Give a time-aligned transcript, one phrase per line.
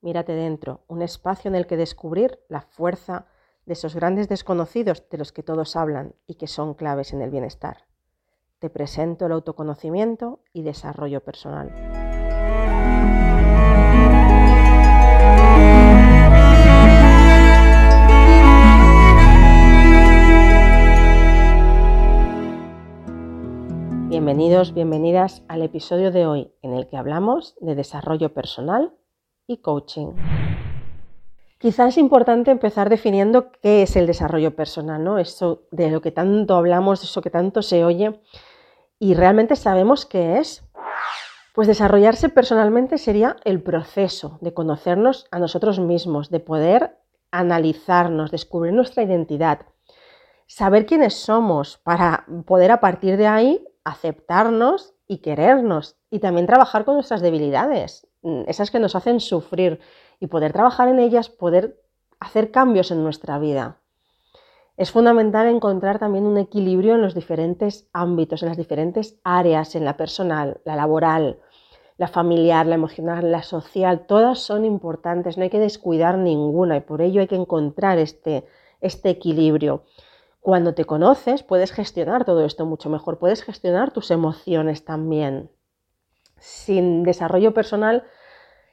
[0.00, 3.26] mírate dentro, un espacio en el que descubrir la fuerza
[3.66, 7.30] de esos grandes desconocidos de los que todos hablan y que son claves en el
[7.30, 7.86] bienestar.
[8.58, 11.72] Te presento el autoconocimiento y desarrollo personal.
[24.08, 28.94] Bienvenidos, bienvenidas al episodio de hoy en el que hablamos de desarrollo personal
[29.48, 30.12] y coaching.
[31.58, 35.18] Quizás es importante empezar definiendo qué es el desarrollo personal, ¿no?
[35.18, 38.20] Eso de lo que tanto hablamos, eso que tanto se oye,
[39.00, 40.62] y realmente sabemos qué es.
[41.54, 46.98] Pues desarrollarse personalmente sería el proceso de conocernos a nosotros mismos, de poder
[47.32, 49.62] analizarnos, descubrir nuestra identidad,
[50.46, 56.84] saber quiénes somos para poder a partir de ahí aceptarnos y querernos y también trabajar
[56.84, 58.07] con nuestras debilidades,
[58.46, 59.80] esas que nos hacen sufrir
[60.20, 61.80] y poder trabajar en ellas, poder
[62.20, 63.78] hacer cambios en nuestra vida.
[64.76, 69.84] Es fundamental encontrar también un equilibrio en los diferentes ámbitos, en las diferentes áreas, en
[69.84, 71.40] la personal, la laboral,
[71.96, 76.80] la familiar, la emocional, la social, todas son importantes, no hay que descuidar ninguna y
[76.80, 78.46] por ello hay que encontrar este,
[78.80, 79.82] este equilibrio.
[80.40, 85.50] Cuando te conoces puedes gestionar todo esto mucho mejor, puedes gestionar tus emociones también.
[86.38, 88.04] Sin desarrollo personal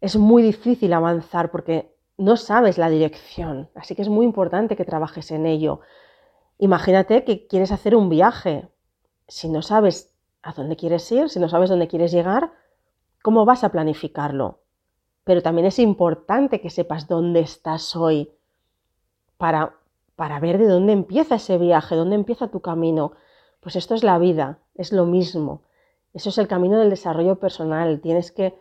[0.00, 4.84] es muy difícil avanzar porque no sabes la dirección, así que es muy importante que
[4.84, 5.80] trabajes en ello.
[6.58, 8.68] Imagínate que quieres hacer un viaje.
[9.28, 12.52] Si no sabes a dónde quieres ir, si no sabes dónde quieres llegar,
[13.22, 14.60] ¿cómo vas a planificarlo?
[15.24, 18.32] Pero también es importante que sepas dónde estás hoy
[19.36, 19.78] para
[20.18, 23.12] para ver de dónde empieza ese viaje, dónde empieza tu camino.
[23.60, 25.62] Pues esto es la vida, es lo mismo.
[26.18, 28.00] Eso es el camino del desarrollo personal.
[28.00, 28.58] Tienes que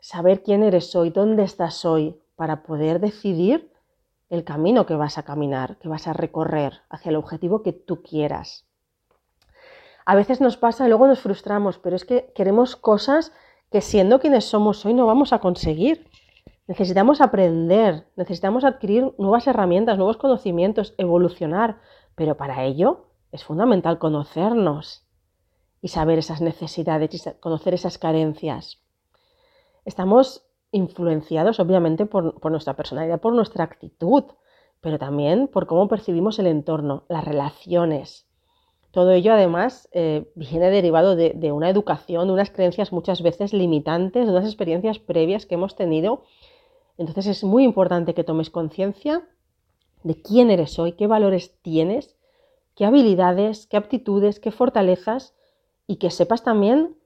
[0.00, 3.72] saber quién eres hoy, dónde estás hoy, para poder decidir
[4.28, 8.02] el camino que vas a caminar, que vas a recorrer hacia el objetivo que tú
[8.02, 8.66] quieras.
[10.04, 13.32] A veces nos pasa y luego nos frustramos, pero es que queremos cosas
[13.72, 16.06] que siendo quienes somos hoy no vamos a conseguir.
[16.66, 21.78] Necesitamos aprender, necesitamos adquirir nuevas herramientas, nuevos conocimientos, evolucionar,
[22.14, 25.06] pero para ello es fundamental conocernos
[25.82, 28.78] y saber esas necesidades y conocer esas carencias.
[29.84, 34.24] Estamos influenciados obviamente por, nuestra personalidad, por nuestra actitud,
[34.80, 38.26] pero también por cómo percibimos el entorno, las relaciones.
[38.90, 43.52] Todo ello además eh, viene derivado de, de, una educación, de unas creencias muchas veces
[43.52, 46.22] limitantes, de unas experiencias previas que hemos tenido
[47.00, 49.26] entonces es muy importante que tomes conciencia
[50.02, 52.14] de quién eres hoy, qué valores tienes,
[52.74, 55.34] qué habilidades, qué aptitudes, qué fortalezas
[55.90, 56.96] y que sepas también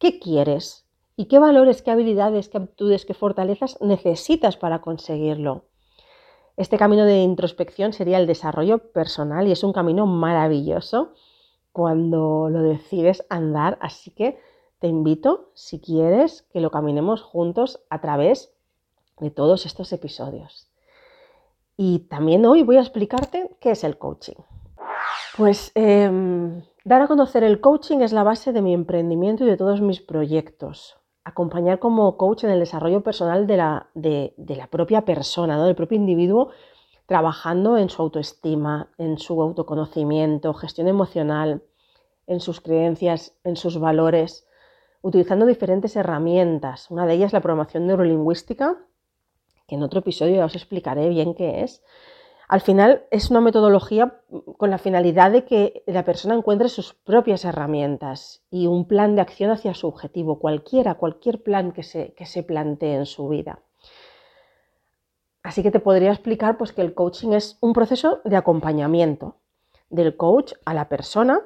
[0.00, 0.84] qué quieres
[1.14, 5.66] y qué valores, qué habilidades, qué aptitudes, qué fortalezas necesitas para conseguirlo.
[6.56, 11.14] Este camino de introspección sería el desarrollo personal y es un camino maravilloso
[11.70, 14.40] cuando lo decides andar, así que
[14.80, 18.52] te invito, si quieres, que lo caminemos juntos a través
[19.20, 20.68] de todos estos episodios.
[21.76, 24.34] Y también hoy voy a explicarte qué es el coaching.
[25.36, 29.58] Pues em, dar a conocer el coaching es la base de mi emprendimiento y de
[29.58, 30.96] todos mis proyectos.
[31.22, 35.96] Acompañar como coach en el desarrollo personal de la, de, la propia persona, del propio
[35.96, 36.48] individuo,
[37.04, 41.62] trabajando en su autoestima, en su autoconocimiento, gestión emocional,
[42.26, 44.46] en sus creencias, en sus valores,
[45.02, 46.90] utilizando diferentes herramientas.
[46.90, 48.78] Una de ellas es la programación neurolingüística,
[49.66, 51.82] que en otro episodio ya os explicaré bien qué es.
[52.48, 54.22] Al final es una metodología
[54.56, 59.20] con la finalidad de que la persona encuentre sus propias herramientas y un plan de
[59.20, 63.60] acción hacia su objetivo, cualquiera, cualquier plan que se, que se plantee en su vida.
[65.42, 69.36] Así que te podría explicar pues, que el coaching es un proceso de acompañamiento
[69.90, 71.42] del coach a la persona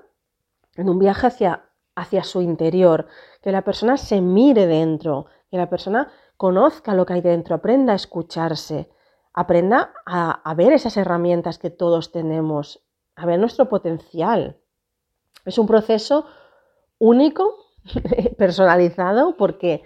[0.77, 1.65] en un viaje hacia,
[1.97, 3.07] hacia su interior,
[3.43, 7.93] que la persona se mire dentro, que la persona conozca lo que hay dentro, aprenda
[7.93, 8.89] a escucharse,
[9.35, 12.85] aprenda a, ver esas herramientas que todos tenemos,
[13.17, 14.59] a ver nuestro potencial.
[15.45, 16.27] Es un proceso
[16.99, 17.57] único,
[18.39, 19.83] personalizado, porque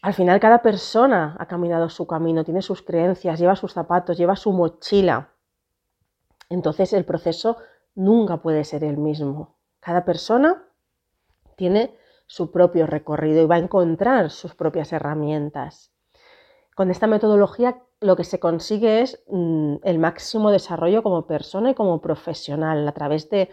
[0.00, 4.36] al final cada persona ha caminado su camino, tiene sus creencias, lleva sus zapatos, lleva
[4.36, 5.30] su mochila.
[6.48, 7.58] Entonces el proceso
[7.94, 9.56] nunca puede ser el mismo.
[9.80, 10.64] Cada persona
[11.56, 11.96] tiene
[12.26, 15.91] su propio recorrido y va a encontrar sus propias herramientas.
[16.82, 21.74] Con esta metodología lo que se consigue es mm, el máximo desarrollo como persona y
[21.74, 23.50] como profesional a través de,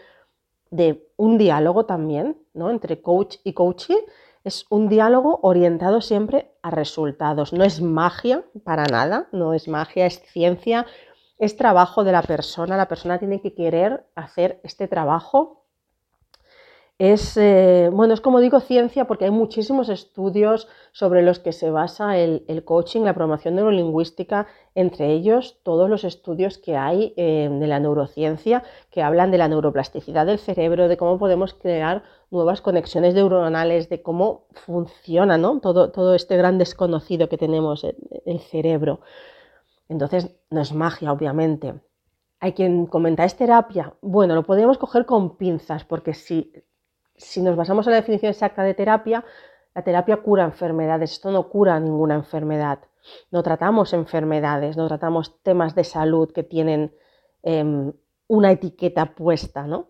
[1.16, 2.72] un diálogo también ¿no?
[2.72, 4.04] entre coach y coachee
[4.44, 7.54] Es un diálogo orientado siempre a resultados.
[7.54, 10.88] No es magia para nada, no es magia, es ciencia,
[11.38, 12.78] es trabajo de la persona.
[12.78, 15.59] La persona tiene que querer hacer este trabajo
[17.00, 21.72] es, eh, bueno, es como digo ciencia porque hay muchísimos estudios sobre los que se
[21.72, 27.68] basa el, coaching, la programación neurolingüística, entre ellos todos los estudios que hay eh, de
[27.68, 33.14] la neurociencia que hablan de la neuroplasticidad del cerebro, de cómo podemos crear nuevas conexiones
[33.14, 35.62] neuronales, de cómo funciona ¿no?
[35.62, 37.96] todo, todo este gran desconocido que tenemos, el,
[38.26, 39.00] el cerebro.
[39.88, 41.76] Entonces, no es magia, obviamente.
[42.42, 43.94] Hay quien comenta, ¿es terapia?
[44.02, 46.52] Bueno, lo podemos coger con pinzas, porque si
[47.20, 49.24] si nos basamos en la definición exacta de terapia,
[49.76, 52.80] la terapia cura enfermedades, esto no cura ninguna enfermedad.
[53.32, 56.94] No tratamos enfermedades, no tratamos temas de salud que tienen
[57.44, 57.94] em,
[58.28, 59.90] una etiqueta puesta, ¿no?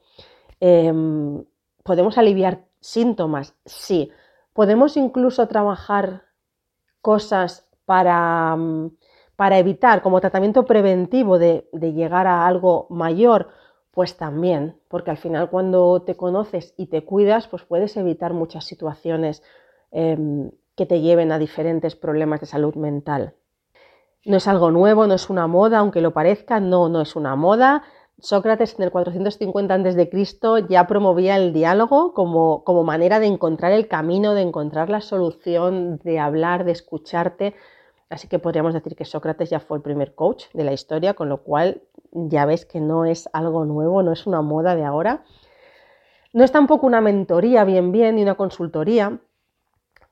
[0.60, 1.44] Em,
[1.84, 3.56] ¿Podemos aliviar síntomas?
[3.66, 4.12] Sí.
[4.54, 6.24] ¿Podemos incluso trabajar
[7.02, 8.92] cosas para, mm,
[9.36, 13.50] para evitar, como tratamiento preventivo de llegar a algo mayor?
[14.00, 18.64] Pues también, porque al final cuando te conoces y te cuidas, pues puedes evitar muchas
[18.64, 19.44] situaciones
[19.92, 23.34] em, que te lleven a diferentes problemas de salud mental.
[24.24, 27.36] No es algo nuevo, no es una moda, aunque lo parezca, no, no es una
[27.36, 27.84] moda.
[28.20, 30.10] Sócrates en el 450 a.C.
[30.70, 36.00] ya promovía el diálogo como, como manera de encontrar el camino, de encontrar la solución,
[36.06, 37.54] de hablar, de escucharte.
[38.10, 41.30] Así que podríamos decir que Sócrates ya fue el primer coach de la historia, con
[41.30, 45.24] lo cual ya ves que no es algo nuevo, no es una moda de ahora.
[46.34, 49.20] No es tampoco una mentoría bien bien ni una consultoría,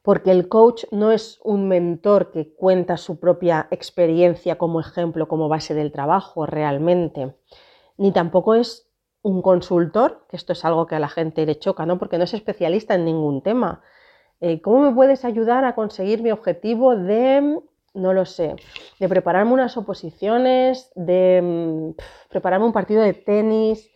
[0.03, 5.49] porque el coach no es un mentor que cuenta su propia experiencia como ejemplo, como
[5.49, 7.35] base del trabajo realmente,
[7.97, 8.87] ni tampoco es
[9.21, 11.97] un consultor, que esto es algo que a la gente le choca, ¿no?
[11.97, 13.81] porque no es especialista en ningún tema.
[14.39, 17.59] Eh, ¿Cómo me puedes ayudar a conseguir mi objetivo de
[17.97, 18.55] no lo sé,
[18.99, 23.89] de prepararme unas oposiciones, de mm, prepararme un partido de tenis,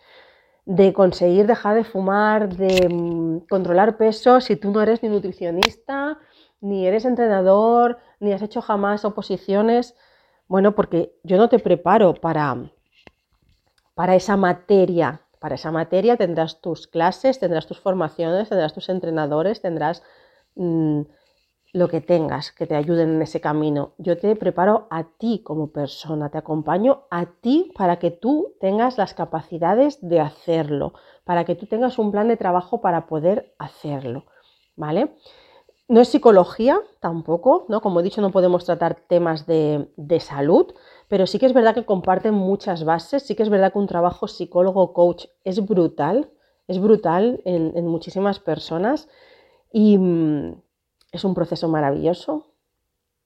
[0.66, 6.18] de conseguir dejar de fumar, de mm, controlar peso, si tú no eres ni nutricionista,
[6.60, 9.96] ni eres entrenador, ni has hecho jamás oposiciones.
[10.48, 12.58] Bueno, porque yo no te preparo para,
[13.96, 15.22] para esa materia.
[15.40, 20.04] Para esa materia tendrás tus clases, tendrás tus formaciones, tendrás tus entrenadores, tendrás...
[20.56, 21.02] Mm,
[21.74, 23.94] lo que tengas que te ayuden en ese camino.
[23.98, 28.98] Yo te preparo a ti como persona, te acompaño a ti para que tú tengas
[28.98, 34.26] las capacidades de hacerlo, para que tú tengas un plan de trabajo para poder hacerlo,
[34.76, 35.16] ¿vale?
[35.88, 37.82] No es psicología tampoco, ¿no?
[37.82, 39.90] Como he dicho, no podemos tratar temas de,
[40.20, 40.74] salud,
[41.08, 43.88] pero sí que es verdad que comparten muchas bases, sí que es verdad que un
[43.88, 46.32] trabajo psicólogo-coach es brutal,
[46.68, 49.10] es brutal en, en muchísimas personas
[49.74, 50.62] y mm,
[51.12, 52.48] es un proceso maravilloso,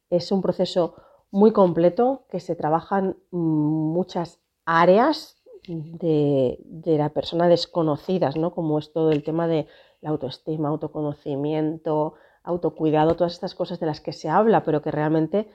[0.09, 0.95] es un proceso
[1.31, 8.53] muy completo que se trabajan muchas áreas de, la persona desconocidas, ¿no?
[8.53, 9.67] como es todo el tema de
[10.01, 15.49] la autoestima, autoconocimiento, autocuidado, todas estas cosas de las que se habla, pero que realmente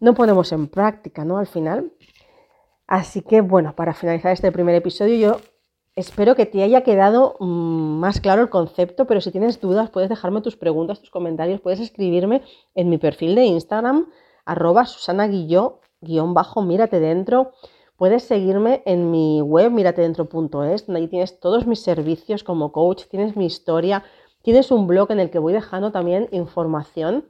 [0.00, 1.38] no ponemos en práctica, ¿no?
[1.38, 1.92] Al final.
[2.86, 5.36] Así que, bueno, para finalizar este primer episodio, yo
[5.96, 10.08] Espero que te haya quedado mm, más claro el concepto, pero si tienes dudas puedes
[10.08, 12.42] dejarme tus preguntas, tus comentarios, puedes escribirme
[12.74, 14.06] en mi perfil de Instagram,
[14.44, 17.52] arroba Susana Guilló, guion bajo, mírate dentro.
[17.96, 23.36] Puedes seguirme en mi web, miratedentro.es, donde ahí tienes todos mis servicios como coach, tienes
[23.36, 24.04] mi historia,
[24.42, 27.26] tienes un blog en el que voy dejando también información.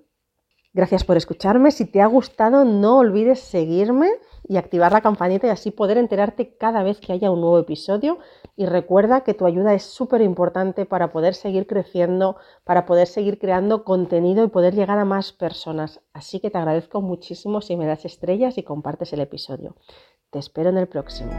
[0.72, 1.72] Gracias por escucharme.
[1.72, 4.08] Si te ha gustado, no olvides seguirme
[4.46, 8.18] y activar la campanita y así poder enterarte cada vez que haya un nuevo episodio.
[8.54, 13.40] Y recuerda que tu ayuda es súper importante para poder seguir creciendo, para poder seguir
[13.40, 16.02] creando contenido y poder llegar a más personas.
[16.12, 19.74] Así que te agradezco muchísimo si me das estrellas y compartes el episodio.
[20.30, 21.32] Te espero en el próximo.